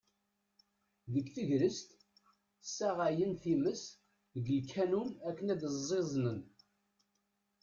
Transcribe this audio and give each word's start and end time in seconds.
Deg 1.13 1.25
tegrest, 1.35 1.89
ssaɣayen 2.65 3.31
times 3.43 3.83
deg 4.33 4.45
lkanun 4.59 5.09
akken 5.27 5.47
ad 5.53 5.61
ẓẓiẓnen. 5.77 6.39